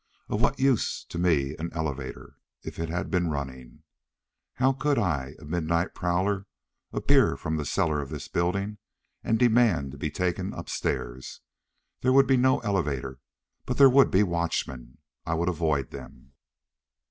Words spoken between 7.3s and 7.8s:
from the